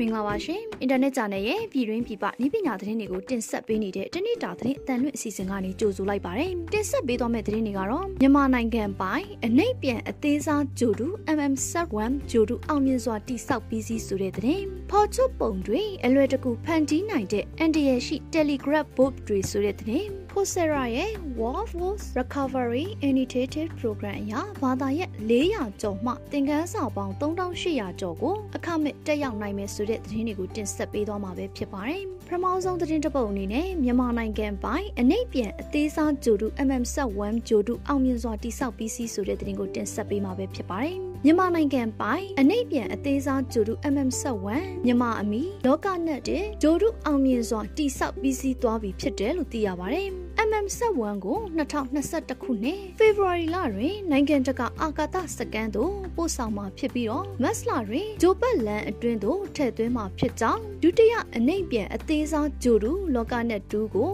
[0.00, 24.16] မင်္ဂလာပါရှင်အင်တာနက်ဂျာနယ်ရဲ့ပြည်တွင်းပြည်ပနည်းပညာသတင်းတွေကိုတင်ဆက်ပေးနေတဲ့တနေ့တာသတင်းအတန်လွင့်အစီအစဉ်ကနေကြိုဆိုလိုက်ပါတယ်တင်ဆက်ပေးသွားမယ့်သတင်းတွေကတော့မြန်မာနိုင်ငံပိုင်အနှိပ်ပြန်အသေးစားဂျိုတူ MM71 ဂျိုတူအောင်မြင်စွာတိစောက်ပြီးစီးဆိုတဲ့သတင်းဖော်ချုပ်ပုံတွေအလွယ်တကူဖန်တီးနိုင်တဲ့ NDL ရှိ Telegraph Book တွေဆိုတဲ့သတင်း Coursera ရဲ့ War Force Recovery Initiative Program
[24.22, 44.48] အရဘာသာရပ်400ကျော်မှသင်ခန်းစာပေါင်း3800ကျော်ကိုအခမဲ့တက်ရောက်နိုင်မယ်ဆိုတဲ့သတင်းတွေကိုတင်ဆက်ပေးသွားမှာပဲဖြစ်ပါတယ်။ပထမဆုံးသတင်းတစ်ပုဒ်အနေနဲ့မြန်မာနိုင်ငံပိုင်အနှိပ်ပြန်အသေးစားဂျိုတု MM71 ဂျိုတုအောင်မြင်စွာတိစောက်ပြီးစီးဆိုတဲ့သတင်းကိုတင်ဆက်ပေးမှာပဲဖြစ်ပါတယ်။ မြန်မာနိုင်ငံပိုင်အနှိပ်ပြန်အသေးစားဂျိုတု MM71
[44.84, 50.08] မြန်မာအမီလောကနက်တဲ့ဂျိုတုအောင်မြင်စွာတိစောက်ပြီးစီးသွားပြီဖြစ်တယ်လို့သိရပါတယ်။
[50.48, 64.10] MM71 ကို2021ခုနှစ်ဖေဖော်ဝါရီလတွင်နိုင်ငံတကာအာကာသစကန်သို့ပို့ဆောင်မှာဖြစ်ပြီးတော့မတ်လတွင်ဂျိုပတ်လန်အတွင်းသို့ထည့်သွင်းမှာဖြစ်ကြောင်းဒုတိယအနှိမ့်ပြန်အသေးစားဂျိုတူလောကနက်2ကို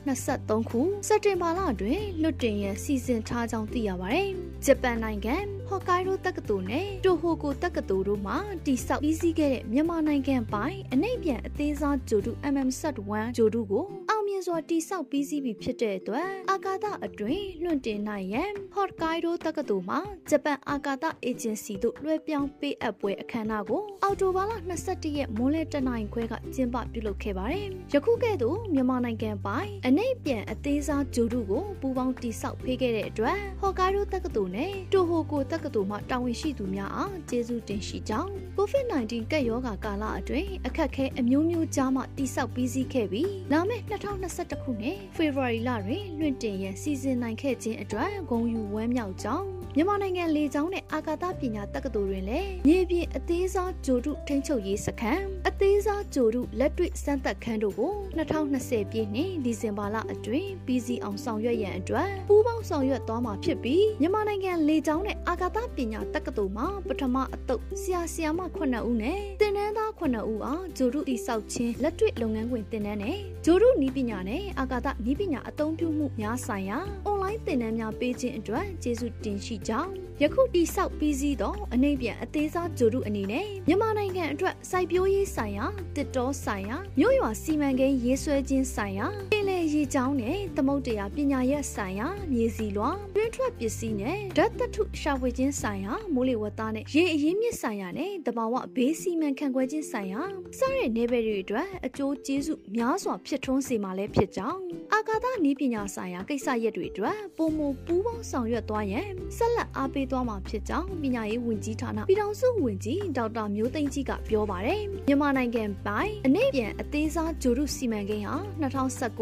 [0.00, 4.30] 2023ခုစက်တင်ဘာလတွင်လွတ်တင်ရန်စီစဉ်ထားကြောင်းသိရပါတယ်။
[4.66, 5.36] ဂျပန်နိုင်ငံ
[5.68, 8.34] ဟော့ကိုင်ဒိုတက္ကသိုလ်နဲ့တိုဟိုကိုတက္ကသိုလ်တို့မှ
[8.66, 13.84] တိစောက်ပြီးစီးခဲ့တဲ့မြန်မာနိုင်ငံပိုင်အနှိမ့်ပြန်အသေးစားဂျိုတူ MM71 ဂျိုတူကို
[14.30, 19.96] မြင့်စွာတိစောက်ပြီးစီးပြီဖြစ်တဲ့အတွက်အာကာသအတွင်းလွှင့်တင်နိုင်ရန်ဟော့ကိုင်ဒိုတက္ကသိုလ်မှ
[20.30, 24.52] ဂျပန်အာကာသအေဂျင်စီတို့လွှဲပြောင်းပေးအပ်ပွဲအခမ်းအနားကိုအော်တိုဘာလ
[24.86, 43.82] 22ရက်မိုးလဲတနိုင်ခွဲကကျင်းပပြုလုပ်ခဲ့ပါတယ်။ယခုကဲ့သို့မြန်မာနိုင်ငံပိုင်အနှိပ်ပြန်အသေးစားဂျိုဒုကိုပူပေါင်းတိစောက်ဖေးခဲ့တဲ့အတွက်ဟော့ကိုင်ဒိုတက္ကသိုလ်နဲ့တိုဟိုကိုတက္ကသိုလ်မှတာဝန်ရှိသူများအားကျေးဇူးတင်ရှိကြောင်း COVID-19 ကပ်ရောဂါကာလအတွင်းအခက်ခဲအမျိုးမျိုးကြားမှတိစောက်ပြီးစီးခဲ့ပြီးလာမယ့်
[44.20, 49.46] 2021ခုနှစ်ဖေဖော်ဝါရီလတွင်လွှင့်တင်ရန်စီစဉ်နိုင်ခဲ့ခြင်းအတွက်ဂုဏ်ယူဝမ်းမြောက်ကြောင်း
[49.76, 79.90] မြန်မာနိုင်ငံလေကြောင်းနဲ့အာကာသပညာတက္ကသိုလ်တွင်လည်းမြေပြင်အသေးစားဂျိုတုထိန်းချုပ်ရေးစခန်းအသေးစားဂျိုတုလက်တွေ့စမ်းသပ်ခန်းတို့ကို2020ပြည့်နှစ်ဒီဇင်ဘာလအတွင်းပြီးစီအောင်ဆောင်ရွက်ရန်အတွက်ပူးပေါင်းဆောင်ရွက်သွားမှာဖြစ်ပြီးမြန်မာနိုင်ငံလေကြောင်းနဲ့အာကာသပညာတက္ကသိုလ်မှာပထမအတုပ်ဆရာဆရာမ9ဦးနဲ့တင် နန်းသား9ဦးအားဂျိုတုတိဆောက်ခြင်းလက်တွေ့လုပ်ငန်းခွင်တင်နန်းနဲ့ဂျိုတုနီးပညာနဲ့အာကာသနီးပညာအသုံးပြုမှုများဆိုင်ရာအွန်လိုင်းသင်တန်းများပေးခြင်းအတွက်ကျေးဇူးတင်ရှိကြောင်း
[80.22, 85.66] ယခုတိဆောက်ပြီးစီးသောအနေပြန်အသေးစားဂျိုတုအနေနဲ့မြန်မာနိုင်ငံအတွက်စိုက်ပျိုးရေးဆိုင်ရာ
[85.96, 100.22] တစ်တောဆိုင်ရာမြို့ရွာစီမံကိန်းရေးဆွဲခြင်းဆိုင်ရာပင်လယ်ရေကြောင်းနဲ့သမုတ်တရားပညာရပ်ဆိုင်ရာမြေစီလွှာတွင်းထွက်ပစ္စည်းနဲ့ဓာတ်သတ္ထုရှာဖွေခြင်းဆိုင်ရာမိုးလေဝသနဲ့ရေအရင်းမြစ်ဆိုင်ရာနဲ့တဘာဝဘေးစီမံခန့်ခွဲခြင်းဆိုင်ရာ
[100.58, 104.60] စတဲ့နေပယ်တွေအတွက်အကျိုးကျေးဇူးများစွာဖြစ်ထွန်းစေမှာလည်းဖြစ်ကြောင်း
[104.92, 109.06] အာကာသနည်းပညာဆိုင်ရာကိစ္စရပ်တွေအတွက်ပုံမပူးပေါင်းဆောင်ရွက်သွားရန်
[109.36, 118.36] ဆက်လက်အားပေးသွားမှာဖြစ်ကြောင်းပညာရေးဝန်ကြီးဌာနပြည်ထောင်စုဝန်ကြီးဒေါက်တာမျိုးသိန်းကြီးကပြောပါတယ်မြန်မာနိုင်ငံပိုင်အနေပြန်အသေးစားဂျိုရုစီမံကိန်းဟာ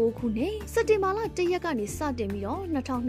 [0.09, 2.61] 2019ခုနှစ်စက်တင်ဘာလ1ရက်ကနေစတင်ပြီးတော့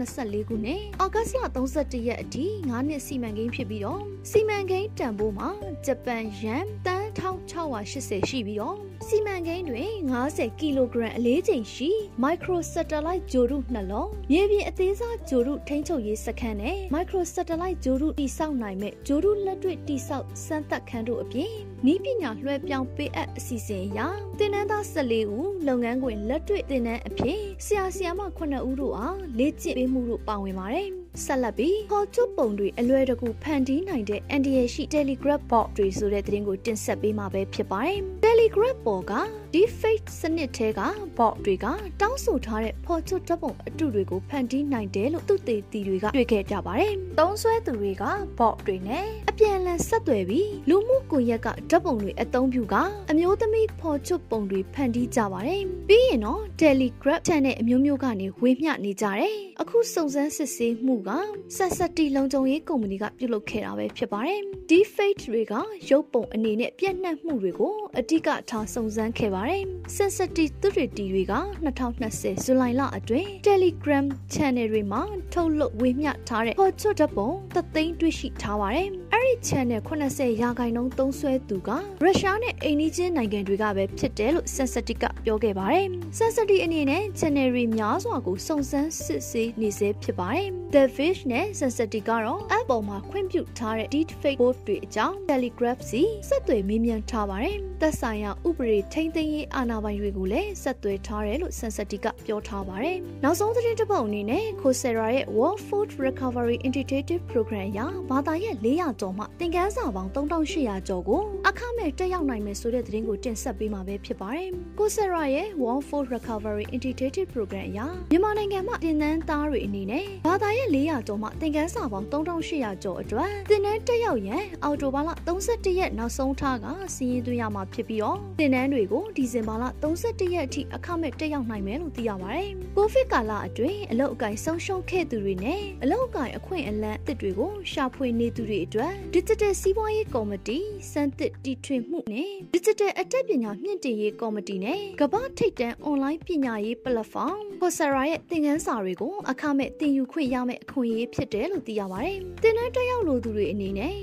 [0.07, 5.49] 2024ခုနှစ်အောက်ဂတ်လ31ရက်အထိ9နှစ်စီမံကိန်းဖြစ်ပြီးတော့စီမံကိန်းတန်ဖိုးမှာ
[5.85, 8.77] ဂျပန်ယန်တန် 1680ရှိပြီးတော့
[9.07, 9.91] စီမံကိန်းတွင်
[10.25, 11.89] 90ကီလိုဂရမ်အလေးချိန်ရှိ
[12.23, 21.53] micro satellite ဂျိုရုနှလုံးမြေပြင်အသေးစားဂျိုရုထိန်းချုပ်ရေးစခန်းနဲ့ micro satellite ဂျိုရုတိစောက်နိုင်မဲ့ဂျိုရုလက်တွေ့တိစောက်စမ်းသပ်ခန်းတို့အပြင်
[21.85, 23.99] နီးပညာလွှဲပြောင်းပေးအပ်အစီအစဉ်အရ
[24.39, 39.13] တင်နန်းသား14ဦးလုပ်ငန်းခွင်လက်တွေ့တင်နန်းအဖြစ်ဆရာဆရာမ9ဦးတို့အားလေ့ကျင့်ပေးမှုတို့ပါဝင်ပါတယ် ဆက်လက်ပြီးဟော်ကျွပုံတွေအလွယ်တကူဖန်တီးနိုင်တဲ့ NDA ရှိ Telegraph bot တွေဆိုတဲ့သတင်းကိုတင်ဆက်ပေးမှာပဲဖြစ်ပါတယ်။ Telegraph bot က
[39.53, 40.81] deepfake စနစ်ထဲက
[41.17, 41.65] bot တွေက
[42.01, 48.03] တောင်းဆိုထားတဲ့ဖော်ချွတ်ဓာတ်ပုံအတုတွေကိုဖန်တီးနိုင်တယ်လို့သူတေတီတွေကတွေ့ခဲ့ကြပါတယ်။သုံးစွဲသူတွေက
[48.39, 52.75] bot တွေနဲ့အပြန်အလှန်ဆက်သွယ်ပြီးလူမှုကွန်ရက်ကဓာတ်ပုံတွေအသုံးပြုက
[53.11, 61.09] အမျိုးသမီးဖော်ချွတ်ပုံတွေဖန်တီးကြပါတယ်။ပြီးရင်တော့ Telegraph channel အမျိုးမျိုးကနေဝေမျှနေကြတယ်။အခုစုံစမ်းစစ်ဆေးမှုက
[61.55, 64.39] ဆက်ဆက်တီလုံခြုံရေးကုမ္ပဏီကပြုလုပ်ခဲ့တာပဲဖြစ်ပါတယ်။
[64.69, 65.53] Deepfake တွေက
[65.89, 69.63] ရုပ်ပုံအနေနဲ့ပြန့်နှံ့မှုတွေကိုအဓိကထားစုံစမ်းခဲ့ပါတယ်။
[69.97, 71.33] Sensitive သူတွေတီတွေက
[71.65, 75.01] 2020ဇူလိုင်လအတွင်း Telegram Channel တွေမှာ
[75.33, 78.89] ထုတ်လွှင့်ဝေမျှထားတဲ့ hot shot ဓာတ်ပုံသသိန်းတွေ့ရှိထားပါတယ်။
[79.21, 81.69] အဲ့ဒီ channel 80ရာခိုင်နှုန်းသုံးစွဲသူက
[82.03, 85.85] ရုရှားနဲ့အိန္ဒိချင်းနိုင်ငံတွေကပဲဖြစ်တယ်လို့ Sensitive ကပြောခဲ့ပါတယ်။
[86.19, 95.81] Sensitive အနေနဲ့ channel တွေများစွာကိုစုံစမ်းစစ်ဆေးနေစေဖြစ်ပါတယ်။ The Fish နဲ့ Sensitive ကတော့ app ပေါ်မှာခွင့်ပြုထားတဲ့ deepfake post တွေအကြောင်း Telegraph
[95.89, 107.79] စီဆက်သွယ်မေးမြန်းထားပါတယ်။သက်ဆိုင်ရာဥပဒေထိန်းသိမ်းရေးအာဏာပိုင်တွေကိုလည်းဆက်သွယ်ထားတယ်လို့ Sensitive ကပြောထားပါတယ်။နောက်ဆုံးသတင်းတစ်ပုဒ်အနေနဲ့ Coursera ရဲ့ World Food Recovery Integrative Program ရ
[108.09, 114.49] ဘာသာရဲ့400ကျော်ကျော်မှသင်ခန်းစာပေါင်း3800ကျော်ကိုအခမဲ့တက်ရောက်နိုင်မယ်ဆိုတဲ့သတင်းကိုတင်ဆက်ပေးမှာပဲဖြစ်ပါတယ်။
[114.79, 117.79] ကိုဆရာရဲ့ One for Recovery Integrated Program အရ
[118.11, 126.65] မြန်မာနိုင်ငံမှာတင်နန်းသားတွေအနေနဲ့ဘာသာရဲ့400ကျော်မှသင်ခန်းစာပေါင်း3800ကျော်အတွက်သင်တန်းတက်ရောက်ရန်အော်တိုဘာလ31ရက်နောက်ဆုံးထားက
[126.95, 140.57] စီးရင်သွင်းရမှာဖြစ်ပြီးတော့သင်တန်းတွေကိုဒီဇင်ဘာလ31ရက်အထိအခမဲ့တက်ရောက်နိုင်မယ်လို့သိရပါတယ်။ကိုဗစ်ကာလအတွင်းအလုပ်အကင်ဆုံးရှုံးခဲ့သူတွေနဲ့အလုပ်အကင်အခွင့်အလမ်းအသစ်တွေကိုရှာဖွေနေသူတွေအတွက် Digital စီးပွားရေးကော်မတီ
[140.91, 153.93] စံသစ်တီထွင်မှုနဲ့ Digital အတတ်ပညာမြင့်တင်ရေးကော်မတီနဲ့ကမ္ဘာထိပ်တန်း online ပညာရေး platform Coursera ရဲ့သင်ခန်းစာတွေကိုအခမဲ့သင်ယူခွင့်ရမယ့်အခွင့်အရေးဖြစ်တယ်လို့သိရပါတယ်။သင်တန်းတက်ရောက်လိုသူတွေအနေနဲ့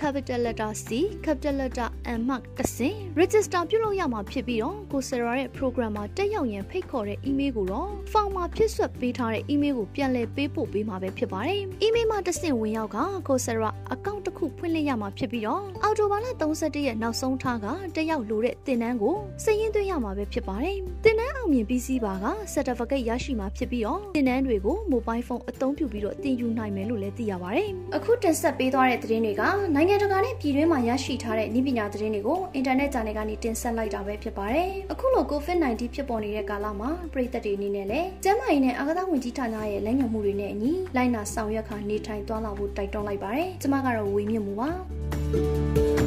[0.01, 0.89] capital letter C
[1.25, 9.75] capital letter M မှတဆင့် register ပြုလုပ်ရမှာဖြစ်ပြီးတော့ Coursera ရဲ့ program မှာတက်ရောက်ရင်ဖိတ်ခေါ်တဲ့ email ကိုတော့ form မှာဖြည့်ဆွတ်ပေးထားတဲ့ email
[9.79, 29.43] ကိုပြန်လည်ပေးပို့ပေးမှာပဲဖြစ်ပါတယ်။ email မှာတဆင့်ဝင်ရောက်က Coursera account တစ်ခုဖွင့်လှစ်ရမှာဖြစ်ပြီးတော့အော်တိုဘာလ31ရက်နောက်ဆုံးထားကတက်ရောက်လိုတဲ့သင်တန်းကိုစာရင်းသွင်းရမှာပဲဖြစ်ပါတယ်။သင်တန်းအောင်မြင်ပြီးစီးပါက certificate ရရှိမှာဖြစ်ပြီးတော့သင်တန်းတွေကို mobile phone အသုံးပြုပြီးတော့သင်ယူနိုင်မယ်လို့လည်းသိရပါတယ်။အခုတင်ဆက်ပေးသွားတဲ့သတင်းတွေက
[29.75, 44.71] နိုင်ငံတကာနဲ့ပြည်တွင်းမှာရရှိထားတဲ့ဤပညာသတင်းတွေကိုအင်တာနက်ဂျာနယ်ကနေတင်ဆက်လိုက်တာပဲဖြစ်ပါတယ်။အခုလို COVID-19 ဖြစ်ပေါ်နေတဲ့ကာလမှာပြည်သက်တွေအနေနဲ့လည်းကျန်းမာရေးနဲ့အာကစားဝန်ကြီးဌာနရဲ့လမ်းညွှန်မှုတွေနဲ့အညီလိုက်နာဆောင်ရွက်ခါနေထိုင်သွားလာဖို့တိုက်တွန်းလိုက်ပါတယ်။ကျွန်မကတော့ဝေမြင့်မှုပါ။